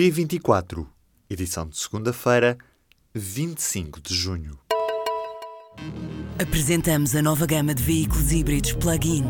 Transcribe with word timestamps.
P24, 0.00 0.86
edição 1.28 1.68
de 1.68 1.76
segunda-feira, 1.76 2.56
25 3.14 4.00
de 4.00 4.14
junho. 4.14 4.58
Apresentamos 6.40 7.14
a 7.14 7.20
nova 7.20 7.44
gama 7.44 7.74
de 7.74 7.82
veículos 7.82 8.32
híbridos 8.32 8.72
plug-in. 8.72 9.22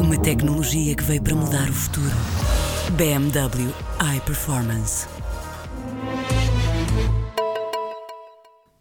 Uma 0.00 0.18
tecnologia 0.18 0.96
que 0.96 1.02
veio 1.02 1.22
para 1.22 1.34
mudar 1.34 1.68
o 1.68 1.72
futuro. 1.74 2.16
BMW 2.96 3.70
iPerformance. 4.16 5.06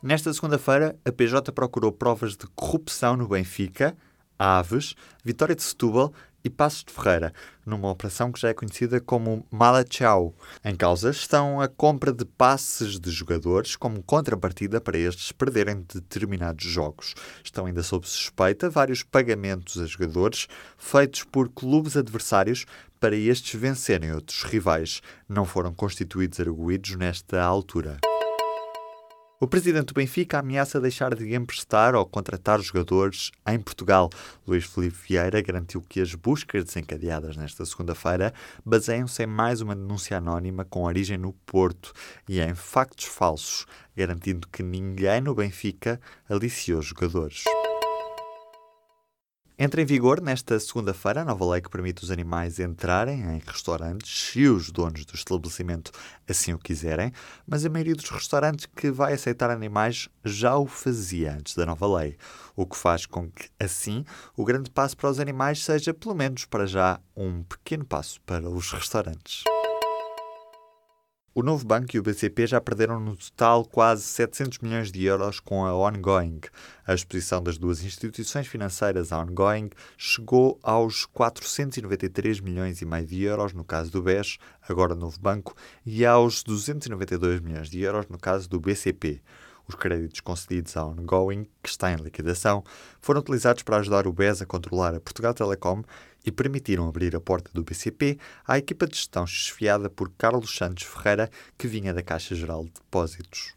Nesta 0.01 0.31
segunda-feira, 0.31 0.97
a 1.03 1.11
PJ 1.11 1.51
procurou 1.51 1.91
provas 1.91 2.37
de 2.37 2.47
corrupção 2.55 3.17
no 3.17 3.27
Benfica, 3.27 3.97
Aves, 4.43 4.93
Vitória 5.23 5.55
de 5.55 5.63
Setúbal 5.63 6.13
e 6.43 6.49
Passos 6.49 6.83
de 6.83 6.91
Ferreira, 6.91 7.33
numa 7.65 7.89
operação 7.89 8.29
que 8.29 8.41
já 8.41 8.49
é 8.49 8.53
conhecida 8.53 8.99
como 8.99 9.45
Mala 9.49 9.85
Tchau. 9.85 10.35
Em 10.65 10.75
causa 10.75 11.09
estão 11.11 11.61
a 11.61 11.69
compra 11.69 12.11
de 12.11 12.25
passes 12.25 12.99
de 12.99 13.09
jogadores 13.09 13.77
como 13.77 14.03
contrapartida 14.03 14.81
para 14.81 14.97
estes 14.97 15.31
perderem 15.31 15.85
determinados 15.93 16.65
jogos. 16.65 17.15
Estão 17.41 17.65
ainda 17.65 17.81
sob 17.81 18.05
suspeita 18.05 18.69
vários 18.69 19.01
pagamentos 19.01 19.81
a 19.81 19.85
jogadores 19.85 20.47
feitos 20.77 21.23
por 21.23 21.47
clubes 21.47 21.95
adversários 21.95 22.65
para 22.99 23.15
estes 23.15 23.57
vencerem 23.57 24.11
outros 24.11 24.43
rivais. 24.43 25.01
Não 25.29 25.45
foram 25.45 25.73
constituídos 25.73 26.41
arguídos 26.41 26.97
nesta 26.97 27.41
altura. 27.41 27.99
O 29.43 29.47
presidente 29.47 29.87
do 29.87 29.93
Benfica 29.95 30.39
ameaça 30.39 30.79
deixar 30.79 31.13
de 31.13 31.35
emprestar 31.35 31.95
ou 31.95 32.05
contratar 32.05 32.61
jogadores 32.61 33.29
em 33.45 33.59
Portugal. 33.59 34.09
Luís 34.47 34.63
Filipe 34.63 34.95
Vieira 35.05 35.41
garantiu 35.41 35.81
que 35.81 35.99
as 35.99 36.15
buscas 36.15 36.63
desencadeadas 36.63 37.35
nesta 37.35 37.65
segunda-feira 37.65 38.33
baseiam-se 38.65 39.21
em 39.21 39.27
mais 39.27 39.59
uma 39.59 39.75
denúncia 39.75 40.15
anónima 40.15 40.63
com 40.63 40.85
origem 40.85 41.17
no 41.17 41.33
Porto 41.45 41.91
e 42.25 42.39
em 42.39 42.55
factos 42.55 43.03
falsos, 43.03 43.65
garantindo 43.93 44.47
que 44.47 44.63
ninguém 44.63 45.19
no 45.19 45.35
Benfica 45.35 45.99
aliciou 46.29 46.81
jogadores. 46.81 47.43
Entra 49.63 49.81
em 49.81 49.85
vigor 49.85 50.19
nesta 50.19 50.59
segunda-feira 50.59 51.21
a 51.21 51.23
nova 51.23 51.49
lei 51.51 51.61
que 51.61 51.69
permite 51.69 52.03
os 52.03 52.11
animais 52.11 52.59
entrarem 52.59 53.21
em 53.21 53.41
restaurantes 53.47 54.31
se 54.31 54.45
os 54.45 54.69
donos 54.69 55.05
do 55.05 55.15
estabelecimento 55.15 55.89
assim 56.27 56.51
o 56.51 56.59
quiserem, 56.59 57.13
mas 57.47 57.65
a 57.65 57.69
maioria 57.69 57.95
dos 57.95 58.09
restaurantes 58.09 58.65
que 58.65 58.91
vai 58.91 59.13
aceitar 59.13 59.49
animais 59.49 60.09
já 60.21 60.57
o 60.57 60.67
fazia 60.67 61.35
antes 61.35 61.55
da 61.55 61.65
nova 61.65 61.87
lei, 61.97 62.17
o 62.57 62.65
que 62.65 62.75
faz 62.75 63.05
com 63.05 63.31
que, 63.31 63.47
assim, 63.57 64.03
o 64.35 64.43
grande 64.43 64.69
passo 64.69 64.97
para 64.97 65.09
os 65.09 65.17
animais 65.17 65.63
seja, 65.63 65.93
pelo 65.93 66.13
menos 66.13 66.43
para 66.43 66.65
já, 66.65 66.99
um 67.15 67.41
pequeno 67.43 67.85
passo 67.85 68.19
para 68.25 68.49
os 68.49 68.69
restaurantes. 68.69 69.45
O 71.35 71.41
Novo 71.41 71.65
Banco 71.65 71.95
e 71.95 71.99
o 71.99 72.03
BCP 72.03 72.45
já 72.45 72.61
perderam 72.61 72.99
no 72.99 73.17
total 73.17 73.65
quase 73.65 74.03
700 74.03 74.59
milhões 74.59 74.91
de 74.91 75.03
euros 75.03 75.39
com 75.39 75.65
a 75.65 75.75
Ongoing. 75.75 76.41
A 76.85 76.93
exposição 76.93 77.41
das 77.41 77.57
duas 77.57 77.83
instituições 77.83 78.45
financeiras 78.45 79.11
à 79.11 79.17
Ongoing 79.17 79.71
chegou 79.97 80.59
aos 80.61 81.07
493 81.07 82.39
milhões 82.39 82.83
e 82.83 82.85
meio 82.85 83.07
de 83.07 83.23
euros 83.23 83.51
no 83.51 83.63
caso 83.63 83.89
do 83.89 84.03
BES, 84.03 84.37
agora 84.69 84.93
Novo 84.93 85.19
Banco, 85.19 85.55
e 85.83 86.05
aos 86.05 86.43
292 86.43 87.39
milhões 87.39 87.67
de 87.67 87.81
euros 87.81 88.05
no 88.07 88.19
caso 88.19 88.47
do 88.47 88.59
BCP. 88.59 89.19
Os 89.67 89.75
créditos 89.75 90.19
concedidos 90.19 90.75
à 90.75 90.85
Ongoing, 90.85 91.47
que 91.61 91.69
está 91.69 91.91
em 91.91 91.95
liquidação, 91.95 92.63
foram 93.01 93.21
utilizados 93.21 93.63
para 93.63 93.77
ajudar 93.77 94.05
o 94.07 94.11
BES 94.11 94.41
a 94.41 94.45
controlar 94.45 94.93
a 94.93 94.99
Portugal 94.99 95.33
Telecom 95.33 95.83
e 96.25 96.31
permitiram 96.31 96.87
abrir 96.87 97.15
a 97.15 97.21
porta 97.21 97.49
do 97.53 97.63
BCP 97.63 98.17
à 98.45 98.57
equipa 98.57 98.87
de 98.87 98.95
gestão 98.95 99.25
chefiada 99.25 99.89
por 99.89 100.11
Carlos 100.17 100.55
Santos 100.55 100.83
Ferreira, 100.83 101.29
que 101.57 101.67
vinha 101.67 101.93
da 101.93 102.03
Caixa 102.03 102.35
Geral 102.35 102.65
de 102.65 102.71
Depósitos. 102.71 103.53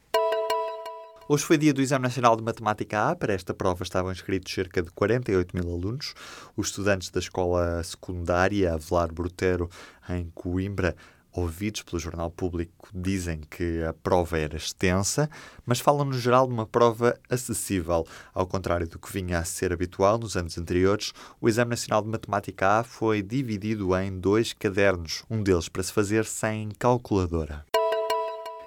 Hoje 1.28 1.44
foi 1.44 1.58
dia 1.58 1.74
do 1.74 1.82
Exame 1.82 2.04
Nacional 2.04 2.36
de 2.36 2.42
Matemática 2.44 3.10
A. 3.10 3.16
Para 3.16 3.34
esta 3.34 3.52
prova 3.52 3.82
estavam 3.82 4.12
inscritos 4.12 4.54
cerca 4.54 4.80
de 4.80 4.92
48 4.92 5.56
mil 5.56 5.74
alunos. 5.74 6.14
Os 6.56 6.68
estudantes 6.68 7.10
da 7.10 7.18
escola 7.18 7.82
secundária 7.82 8.74
Avelar 8.74 9.12
Brutero, 9.12 9.68
em 10.08 10.30
Coimbra, 10.32 10.94
ouvidos 11.36 11.82
pelo 11.82 11.98
Jornal 11.98 12.30
Público 12.30 12.88
dizem 12.94 13.40
que 13.50 13.82
a 13.82 13.92
prova 13.92 14.38
era 14.38 14.56
extensa, 14.56 15.28
mas 15.64 15.80
falam 15.80 16.06
no 16.06 16.18
geral 16.18 16.46
de 16.46 16.52
uma 16.52 16.66
prova 16.66 17.18
acessível. 17.28 18.06
Ao 18.32 18.46
contrário 18.46 18.88
do 18.88 18.98
que 18.98 19.12
vinha 19.12 19.38
a 19.38 19.44
ser 19.44 19.72
habitual 19.72 20.18
nos 20.18 20.36
anos 20.36 20.56
anteriores, 20.56 21.12
o 21.40 21.48
Exame 21.48 21.70
Nacional 21.70 22.02
de 22.02 22.08
Matemática 22.08 22.80
A 22.80 22.84
foi 22.84 23.22
dividido 23.22 23.96
em 23.96 24.18
dois 24.18 24.52
cadernos, 24.52 25.24
um 25.30 25.42
deles 25.42 25.68
para 25.68 25.82
se 25.82 25.92
fazer 25.92 26.24
sem 26.24 26.70
calculadora. 26.78 27.75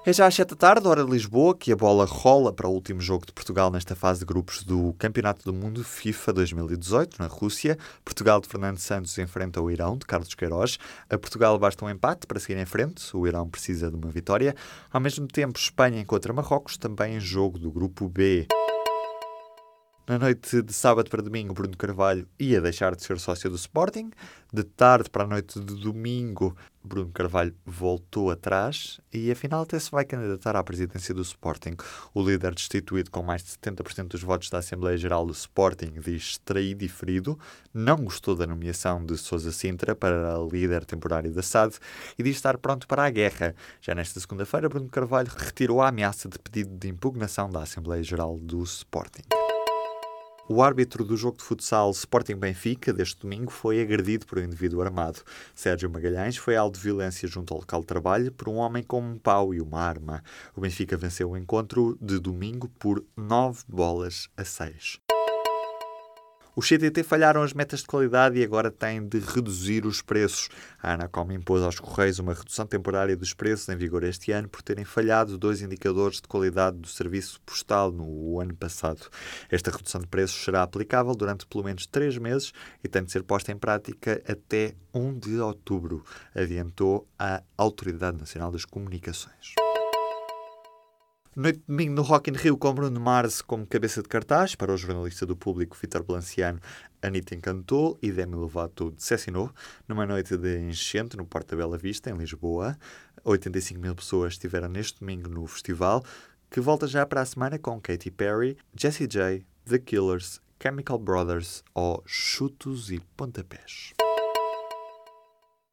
É 0.06 0.14
já 0.14 0.28
às 0.28 0.34
7 0.34 0.52
da 0.52 0.56
tarde, 0.56 0.88
hora 0.88 1.04
de 1.04 1.12
Lisboa, 1.12 1.54
que 1.54 1.74
a 1.74 1.76
bola 1.76 2.06
rola 2.06 2.54
para 2.54 2.66
o 2.66 2.72
último 2.72 3.02
jogo 3.02 3.26
de 3.26 3.34
Portugal 3.34 3.70
nesta 3.70 3.98
fase 3.98 4.22
de 4.22 4.26
grupos 4.26 4.64
do 4.64 4.94
Campeonato 4.98 5.44
do 5.44 5.54
Mundo 5.54 5.84
FIFA 5.84 6.32
2018, 6.34 7.18
na 7.20 7.28
Rússia. 7.28 7.78
Portugal 8.04 8.40
de 8.40 8.48
Fernando 8.48 8.78
Santos 8.78 9.18
enfrenta 9.18 9.62
o 9.62 9.70
Irão, 9.70 9.98
de 9.98 10.06
Carlos 10.06 10.34
Queiroz. 10.34 10.80
A 11.10 11.18
Portugal 11.18 11.60
basta 11.60 11.84
um 11.84 11.90
empate 11.90 12.26
para 12.26 12.40
seguir 12.40 12.58
em 12.58 12.66
frente, 12.66 13.06
o 13.16 13.28
Irão 13.28 13.48
precisa 13.50 13.90
de 13.90 13.98
uma 13.98 14.10
vitória. 14.10 14.56
Ao 14.90 15.02
mesmo 15.02 15.28
tempo, 15.28 15.60
Espanha 15.60 16.00
encontra 16.00 16.32
Marrocos, 16.32 16.78
também 16.78 17.18
em 17.18 17.20
jogo 17.20 17.60
do 17.60 17.70
grupo 17.70 18.08
B. 18.08 18.48
Na 20.10 20.18
noite 20.18 20.64
de 20.64 20.74
sábado 20.74 21.08
para 21.08 21.22
domingo, 21.22 21.54
Bruno 21.54 21.78
Carvalho 21.78 22.28
ia 22.40 22.60
deixar 22.60 22.96
de 22.96 23.04
ser 23.04 23.20
sócio 23.20 23.48
do 23.48 23.56
Sporting. 23.56 24.10
De 24.52 24.64
tarde 24.64 25.08
para 25.08 25.24
a 25.24 25.28
noite 25.28 25.60
de 25.60 25.76
domingo, 25.76 26.58
Bruno 26.84 27.12
Carvalho 27.12 27.54
voltou 27.64 28.32
atrás 28.32 29.00
e 29.14 29.30
afinal 29.30 29.62
até 29.62 29.78
se 29.78 29.92
vai 29.92 30.04
candidatar 30.04 30.56
à 30.56 30.64
presidência 30.64 31.14
do 31.14 31.22
Sporting. 31.22 31.76
O 32.12 32.24
líder 32.24 32.56
destituído 32.56 33.12
com 33.12 33.22
mais 33.22 33.44
de 33.44 33.52
70% 33.52 34.08
dos 34.08 34.24
votos 34.24 34.50
da 34.50 34.58
Assembleia 34.58 34.98
Geral 34.98 35.28
do 35.28 35.32
Sporting 35.32 35.94
diz 36.04 36.40
traído 36.40 36.84
e 36.84 36.90
ferido, 36.90 37.38
não 37.72 37.98
gostou 37.98 38.36
da 38.36 38.48
nomeação 38.48 39.06
de 39.06 39.16
Sousa 39.16 39.52
Sintra 39.52 39.94
para 39.94 40.40
líder 40.52 40.86
temporário 40.86 41.32
da 41.32 41.44
SAD 41.44 41.76
e 42.18 42.24
diz 42.24 42.36
estar 42.36 42.58
pronto 42.58 42.88
para 42.88 43.06
a 43.06 43.12
guerra. 43.12 43.54
Já 43.80 43.94
nesta 43.94 44.20
segunda-feira, 44.20 44.68
Bruno 44.68 44.90
Carvalho 44.90 45.30
retirou 45.38 45.84
a 45.84 45.90
ameaça 45.90 46.28
de 46.28 46.40
pedido 46.40 46.76
de 46.76 46.88
impugnação 46.88 47.48
da 47.48 47.62
Assembleia 47.62 48.02
Geral 48.02 48.40
do 48.40 48.64
Sporting. 48.64 49.22
O 50.52 50.64
árbitro 50.64 51.06
do 51.06 51.16
jogo 51.16 51.38
de 51.38 51.44
futsal 51.44 51.92
Sporting 51.92 52.36
Benfica 52.36 52.92
deste 52.92 53.22
domingo 53.22 53.52
foi 53.52 53.80
agredido 53.80 54.26
por 54.26 54.40
um 54.40 54.44
indivíduo 54.44 54.82
armado. 54.82 55.20
Sérgio 55.54 55.88
Magalhães 55.92 56.38
foi 56.38 56.56
alvo 56.56 56.74
de 56.74 56.80
violência 56.80 57.28
junto 57.28 57.54
ao 57.54 57.60
local 57.60 57.82
de 57.82 57.86
trabalho 57.86 58.32
por 58.32 58.50
um 58.50 58.56
homem 58.56 58.82
com 58.82 59.00
um 59.00 59.16
pau 59.16 59.54
e 59.54 59.62
uma 59.62 59.80
arma. 59.80 60.24
O 60.56 60.62
Benfica 60.62 60.98
venceu 60.98 61.30
o 61.30 61.38
encontro 61.38 61.96
de 62.02 62.18
domingo 62.18 62.68
por 62.80 63.06
9 63.16 63.62
bolas 63.68 64.28
a 64.36 64.44
6. 64.44 65.00
Os 66.60 66.68
CTT 66.68 67.04
falharam 67.04 67.42
as 67.42 67.54
metas 67.54 67.80
de 67.80 67.86
qualidade 67.86 68.38
e 68.38 68.44
agora 68.44 68.70
têm 68.70 69.08
de 69.08 69.18
reduzir 69.20 69.86
os 69.86 70.02
preços. 70.02 70.50
A 70.84 70.92
Anacom 70.92 71.32
impôs 71.32 71.64
aos 71.64 71.80
Correios 71.80 72.20
uma 72.20 72.34
redução 72.34 72.68
temporária 72.68 73.16
dos 73.16 73.34
preços 73.34 73.70
em 73.70 73.78
vigor 73.78 74.04
este 74.04 74.34
ano 74.34 74.50
por 74.50 74.62
terem 74.62 74.84
falhado 74.84 75.38
dois 75.38 75.62
indicadores 75.62 76.18
de 76.18 76.28
qualidade 76.28 76.76
do 76.76 76.90
serviço 76.90 77.40
postal 77.46 77.94
no 77.94 78.42
ano 78.42 78.54
passado. 78.54 79.08
Esta 79.50 79.72
redução 79.72 80.02
de 80.02 80.08
preços 80.08 80.44
será 80.44 80.62
aplicável 80.62 81.16
durante 81.16 81.46
pelo 81.46 81.64
menos 81.64 81.88
três 81.88 82.18
meses 82.18 82.52
e 82.84 82.90
tem 82.90 83.06
de 83.06 83.12
ser 83.14 83.24
posta 83.24 83.54
em 83.54 83.58
prática 83.58 84.22
até 84.28 84.74
1 84.94 85.18
de 85.18 85.40
outubro, 85.40 86.04
adiantou 86.36 87.08
a 87.18 87.42
Autoridade 87.58 88.18
Nacional 88.18 88.52
das 88.52 88.66
Comunicações. 88.66 89.56
Noite 91.36 91.60
de 91.60 91.66
domingo 91.68 91.94
no 91.94 92.02
Rock 92.02 92.32
in 92.32 92.34
Rio 92.34 92.58
com 92.58 92.74
Bruno 92.74 93.00
Mars 93.00 93.40
como 93.44 93.66
cabeça 93.66 94.02
de 94.02 94.10
cartaz 94.10 94.56
para 94.56 94.74
o 94.74 94.78
jornalista 94.78 95.28
do 95.28 95.36
público 95.36 95.78
Vitor 95.80 96.04
Blanciano, 96.04 96.60
Anitta 97.04 97.36
encantou 97.36 98.00
e 98.02 98.12
Demi 98.12 98.34
Lovato 98.34 98.90
decepcionou 98.90 99.52
numa 99.88 100.08
noite 100.08 100.36
de 100.36 100.58
enchente 100.58 101.16
no 101.16 101.26
Porto 101.26 101.52
da 101.52 101.58
Bela 101.58 101.78
Vista, 101.78 102.10
em 102.10 102.18
Lisboa. 102.18 102.76
85 103.24 103.80
mil 103.80 103.94
pessoas 103.94 104.34
estiveram 104.34 104.70
neste 104.70 105.02
domingo 105.02 105.30
no 105.30 105.46
festival, 105.46 106.04
que 106.50 106.60
volta 106.60 106.88
já 106.88 107.06
para 107.06 107.22
a 107.22 107.26
semana 107.26 107.60
com 107.60 107.80
Katy 107.80 108.10
Perry, 108.10 108.58
Jessie 108.76 109.08
J, 109.08 109.46
The 109.66 109.78
Killers, 109.78 110.42
Chemical 110.62 110.98
Brothers 110.98 111.64
ou 111.76 112.02
Chutos 112.08 112.90
e 112.90 113.00
Pontapés. 113.16 113.94